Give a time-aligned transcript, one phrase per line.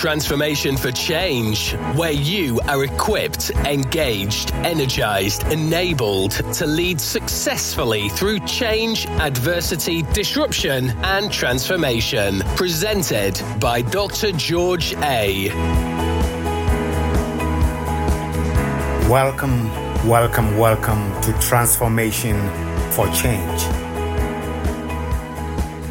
[0.00, 9.06] Transformation for Change, where you are equipped, engaged, energized, enabled to lead successfully through change,
[9.20, 12.40] adversity, disruption, and transformation.
[12.56, 14.32] Presented by Dr.
[14.32, 15.50] George A.
[19.06, 19.68] Welcome,
[20.08, 22.38] welcome, welcome to Transformation
[22.92, 23.62] for Change.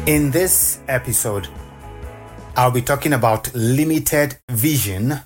[0.08, 1.46] In this episode,
[2.56, 5.20] I'll be talking about limited vision,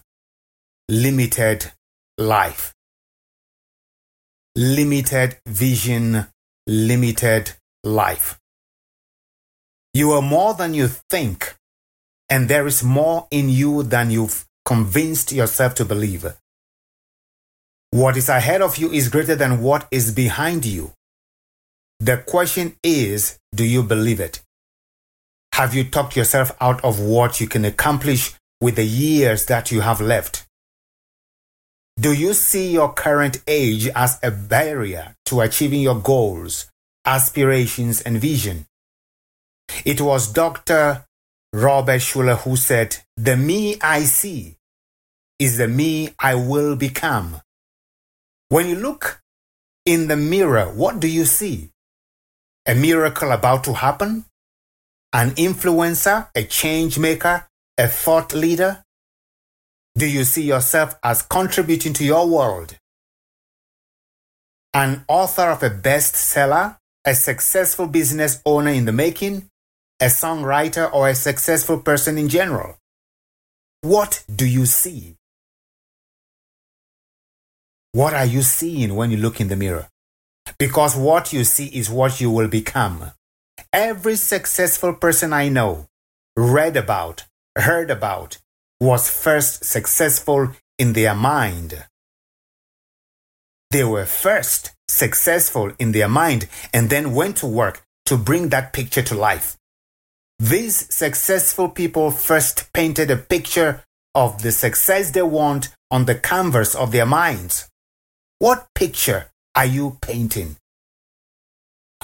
[0.89, 1.73] limited
[2.19, 2.75] life.
[4.55, 6.27] Limited vision,
[6.67, 7.53] limited
[7.83, 8.39] life.
[9.95, 11.55] You are more than you think,
[12.29, 16.27] and there is more in you than you've convinced yourself to believe.
[17.91, 20.93] What is ahead of you is greater than what is behind you.
[22.01, 24.43] The question is, do you believe it?
[25.55, 29.83] Have you talked yourself out of what you can accomplish with the years that you
[29.83, 30.49] have left?
[31.97, 36.67] Do you see your current age as a barrier to achieving your goals,
[37.05, 38.67] aspirations, and vision?
[39.85, 41.07] It was Dr.
[41.53, 44.57] Robert Schuller who said, The me I see
[45.39, 47.43] is the me I will become.
[48.49, 49.23] When you look
[49.87, 51.71] in the mirror, what do you see?
[52.67, 54.25] A miracle about to happen?
[55.15, 57.47] An influencer, a change maker,
[57.79, 58.83] a thought leader?
[59.97, 62.77] Do you see yourself as contributing to your world?
[64.75, 69.49] An author of a bestseller, a successful business owner in the making,
[70.01, 72.77] a songwriter, or a successful person in general?
[73.83, 75.15] What do you see?
[77.93, 79.87] What are you seeing when you look in the mirror?
[80.59, 83.13] Because what you see is what you will become.
[83.75, 85.89] Every successful person I know,
[86.37, 87.25] read about,
[87.59, 88.39] heard about,
[88.79, 91.85] was first successful in their mind.
[93.73, 98.73] They were first successful in their mind and then went to work to bring that
[98.73, 99.57] picture to life.
[100.39, 103.83] These successful people first painted a picture
[104.15, 107.69] of the success they want on the canvas of their minds.
[108.39, 110.59] What picture are you painting?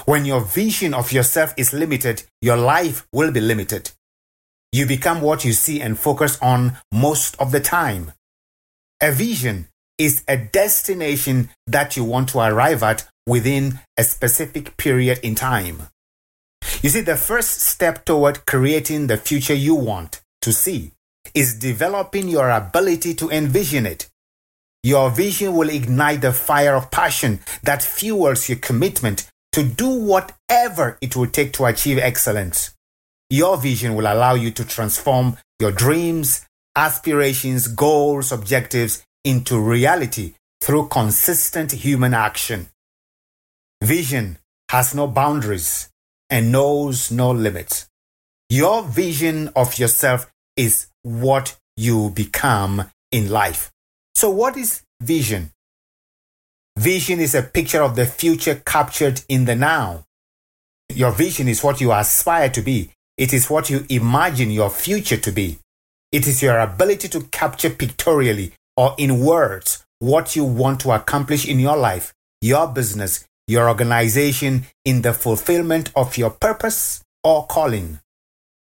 [0.05, 3.91] When your vision of yourself is limited, your life will be limited.
[4.71, 8.13] You become what you see and focus on most of the time.
[9.01, 9.67] A vision
[9.97, 15.83] is a destination that you want to arrive at within a specific period in time.
[16.81, 20.91] You see, the first step toward creating the future you want to see
[21.33, 24.09] is developing your ability to envision it.
[24.83, 30.97] Your vision will ignite the fire of passion that fuels your commitment to do whatever
[31.01, 32.73] it will take to achieve excellence.
[33.29, 36.45] Your vision will allow you to transform your dreams,
[36.75, 42.69] aspirations, goals, objectives into reality through consistent human action.
[43.83, 44.37] Vision
[44.69, 45.89] has no boundaries
[46.29, 47.87] and knows no limits.
[48.49, 53.71] Your vision of yourself is what you become in life.
[54.15, 55.51] So, what is vision?
[56.81, 60.03] Vision is a picture of the future captured in the now.
[60.89, 62.89] Your vision is what you aspire to be.
[63.19, 65.59] It is what you imagine your future to be.
[66.11, 71.47] It is your ability to capture pictorially or in words what you want to accomplish
[71.47, 77.99] in your life, your business, your organization in the fulfillment of your purpose or calling.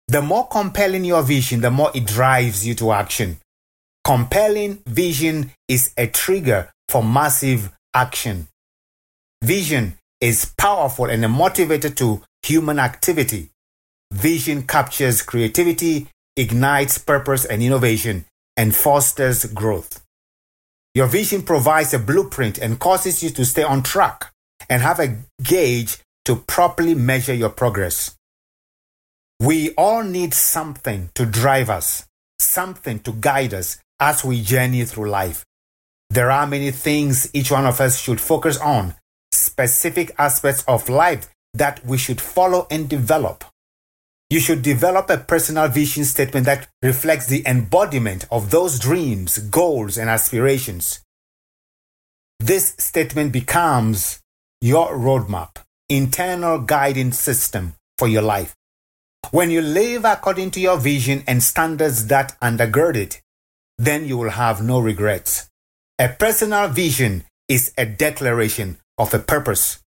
[0.08, 3.38] The more compelling your vision, the more it drives you to action.
[4.04, 8.47] Compelling vision is a trigger for massive action.
[9.44, 13.50] Vision is powerful and a motivator to human activity.
[14.13, 18.25] Vision captures creativity, ignites purpose and innovation,
[18.57, 20.06] and fosters growth.
[20.94, 24.31] Your vision provides a blueprint and causes you to stay on track
[24.69, 28.16] and have a gauge to properly measure your progress.
[29.40, 32.06] We all need something to drive us,
[32.38, 35.46] something to guide us as we journey through life.
[36.11, 38.96] There are many things each one of us should focus on,
[39.31, 43.46] specific aspects of life that we should follow and develop.
[44.29, 49.97] You should develop a personal vision statement that reflects the embodiment of those dreams, goals,
[49.97, 50.99] and aspirations.
[52.41, 54.19] This statement becomes
[54.59, 58.53] your roadmap, internal guiding system for your life.
[59.31, 63.22] When you live according to your vision and standards that undergird it,
[63.78, 65.47] then you will have no regrets.
[66.02, 69.84] A personal vision is a declaration of a purpose.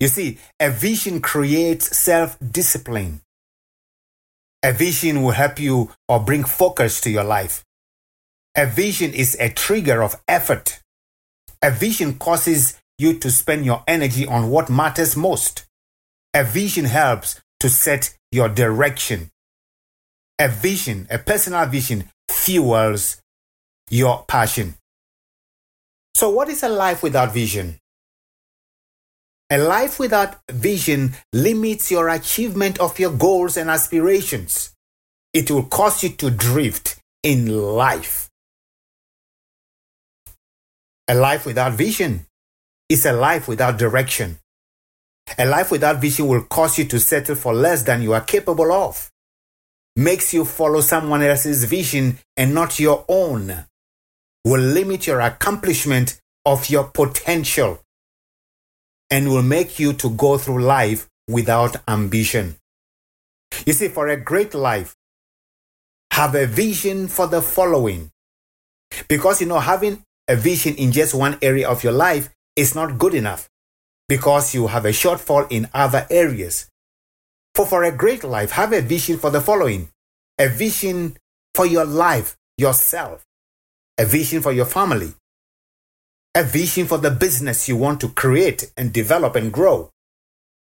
[0.00, 3.20] You see, a vision creates self discipline.
[4.64, 7.64] A vision will help you or bring focus to your life.
[8.56, 10.80] A vision is a trigger of effort.
[11.62, 15.64] A vision causes you to spend your energy on what matters most.
[16.34, 19.30] A vision helps to set your direction.
[20.40, 23.22] A vision, a personal vision, fuels
[23.88, 24.74] your passion.
[26.16, 27.78] So, what is a life without vision?
[29.50, 34.74] A life without vision limits your achievement of your goals and aspirations.
[35.34, 38.30] It will cause you to drift in life.
[41.06, 42.24] A life without vision
[42.88, 44.38] is a life without direction.
[45.36, 48.72] A life without vision will cause you to settle for less than you are capable
[48.72, 49.10] of.
[49.96, 53.66] Makes you follow someone else's vision and not your own.
[54.46, 57.80] Will limit your accomplishment of your potential
[59.10, 62.54] and will make you to go through life without ambition.
[63.66, 64.94] You see, for a great life,
[66.12, 68.12] have a vision for the following.
[69.08, 72.98] Because you know, having a vision in just one area of your life is not
[72.98, 73.50] good enough
[74.08, 76.70] because you have a shortfall in other areas.
[77.56, 79.88] For for a great life, have a vision for the following.
[80.38, 81.16] A vision
[81.52, 83.26] for your life, yourself.
[83.98, 85.14] A vision for your family
[86.36, 89.90] a vision for the business you want to create and develop and grow,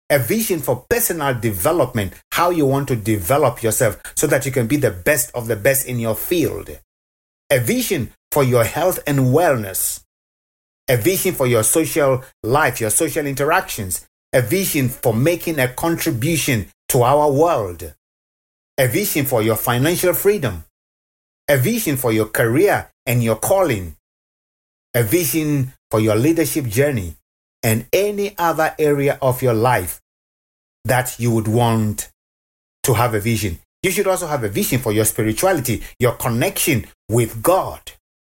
[0.08, 4.68] a vision for personal development, how you want to develop yourself so that you can
[4.68, 6.70] be the best of the best in your field,
[7.50, 10.04] a vision for your health and wellness,
[10.88, 16.68] a vision for your social life, your social interactions, a vision for making a contribution
[16.88, 17.96] to our world,
[18.78, 20.66] a vision for your financial freedom,
[21.50, 23.96] a vision for your career and your calling,
[24.94, 27.16] a vision for your leadership journey,
[27.64, 30.02] and any other area of your life
[30.86, 32.10] that you would want
[32.84, 33.60] to have a vision.
[33.84, 37.92] You should also have a vision for your spirituality, your connection with God.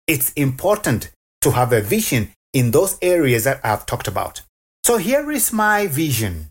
[0.06, 1.10] It's important
[1.40, 4.42] to have a vision in those areas that I've talked about.
[4.84, 6.48] So here is my vision.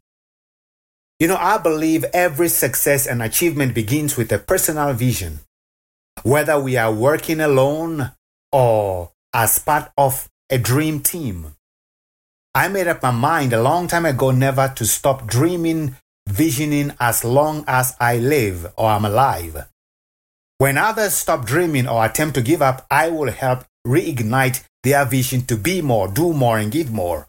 [1.20, 5.42] You know, I believe every success and achievement begins with a personal vision.
[6.24, 8.12] Whether we are working alone
[8.52, 11.56] or as part of a dream team.
[12.54, 15.96] I made up my mind a long time ago never to stop dreaming,
[16.28, 19.68] visioning as long as I live or am alive.
[20.58, 25.46] When others stop dreaming or attempt to give up, I will help reignite their vision
[25.46, 27.28] to be more, do more, and give more.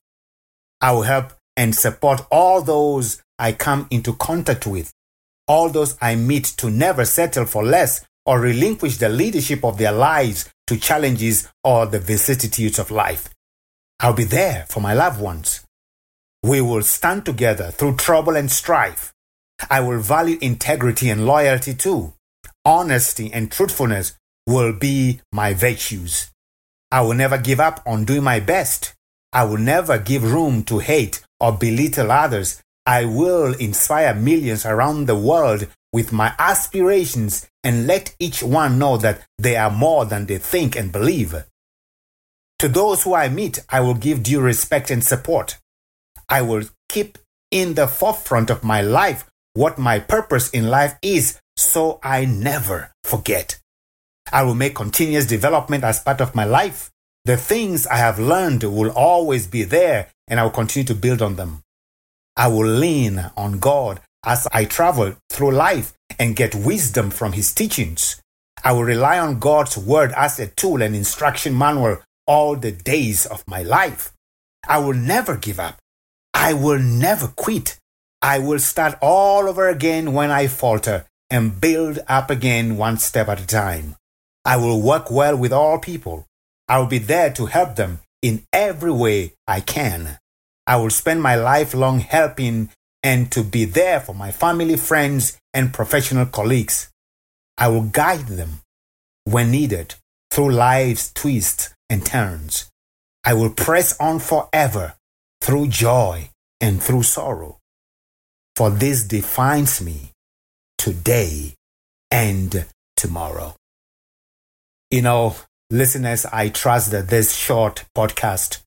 [0.81, 4.93] I will help and support all those I come into contact with,
[5.47, 9.93] all those I meet to never settle for less or relinquish the leadership of their
[9.93, 13.29] lives to challenges or the vicissitudes of life.
[13.99, 15.65] I'll be there for my loved ones.
[16.43, 19.13] We will stand together through trouble and strife.
[19.69, 22.15] I will value integrity and loyalty too.
[22.65, 24.15] Honesty and truthfulness
[24.47, 26.31] will be my virtues.
[26.91, 28.95] I will never give up on doing my best.
[29.33, 32.63] I will never give room to hate or belittle others.
[32.87, 38.97] I will inspire millions around the world with my aspirations and let each one know
[38.97, 41.35] that they are more than they think and believe.
[42.61, 45.59] To those who I meet, I will give due respect and support.
[46.29, 47.19] I will keep
[47.51, 52.93] in the forefront of my life what my purpose in life is so I never
[53.03, 53.61] forget.
[54.33, 56.91] I will make continuous development as part of my life.
[57.25, 61.21] The things I have learned will always be there and I will continue to build
[61.21, 61.63] on them.
[62.37, 67.53] I will lean on God as I travel through life and get wisdom from His
[67.53, 68.21] teachings.
[68.63, 73.27] I will rely on God's word as a tool and instruction manual all the days
[73.27, 74.13] of my life.
[74.69, 75.79] I will never give up.
[76.35, 77.79] I will never quit.
[78.23, 83.29] I will start all over again when I falter and build up again one step
[83.29, 83.97] at a time.
[84.45, 86.27] I will work well with all people.
[86.69, 90.19] I will be there to help them in every way I can.
[90.67, 92.71] I will spend my life long helping
[93.03, 96.91] and to be there for my family, friends, and professional colleagues.
[97.57, 98.61] I will guide them
[99.25, 99.95] when needed
[100.31, 102.71] through life's twists and turns.
[103.25, 104.95] I will press on forever
[105.41, 106.31] through joy
[106.61, 107.59] and through sorrow.
[108.57, 110.13] For this defines me
[110.79, 111.55] today
[112.11, 112.67] and
[112.97, 113.55] tomorrow.
[114.91, 115.37] You know,
[115.71, 118.63] listeners, I trust that this short podcast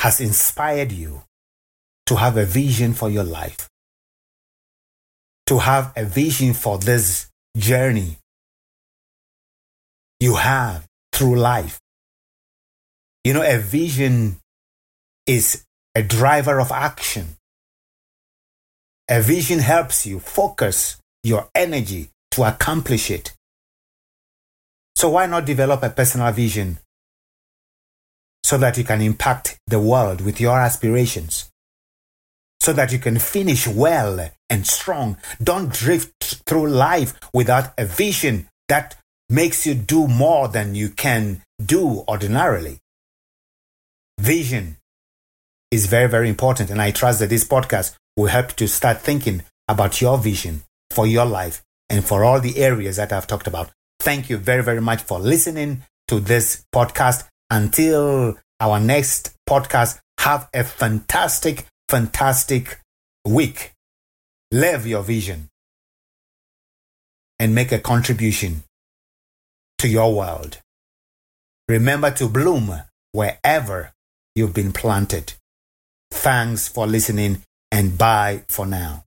[0.00, 1.22] has inspired you
[2.12, 3.70] to have a vision for your life,
[5.46, 8.18] to have a vision for this journey
[10.20, 11.80] you have through life.
[13.24, 14.36] You know, a vision
[15.26, 15.64] is
[15.94, 17.28] a driver of action.
[19.08, 23.32] A vision helps you focus your energy to accomplish it.
[24.96, 26.78] So why not develop a personal vision
[28.44, 31.48] so that you can impact the world with your aspirations?
[32.62, 35.16] So that you can finish well and strong.
[35.42, 38.94] Don't drift through life without a vision that
[39.28, 42.78] makes you do more than you can do ordinarily.
[44.20, 44.76] Vision
[45.72, 46.70] is very, very important.
[46.70, 51.04] And I trust that this podcast will help to start thinking about your vision for
[51.04, 53.70] your life and for all the areas that I've talked about.
[53.98, 57.24] Thank you very, very much for listening to this podcast.
[57.50, 62.80] Until our next podcast, have a fantastic, fantastic
[63.26, 63.74] week.
[64.50, 65.50] Live your vision
[67.38, 68.62] and make a contribution
[69.76, 70.56] to your world.
[71.68, 72.72] Remember to bloom
[73.12, 73.92] wherever
[74.34, 75.34] you've been planted.
[76.10, 79.04] Thanks for listening and bye for now.